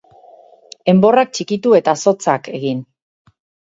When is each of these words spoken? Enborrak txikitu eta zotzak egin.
Enborrak 0.93 1.31
txikitu 1.37 1.77
eta 1.83 1.97
zotzak 2.07 2.53
egin. 2.59 2.85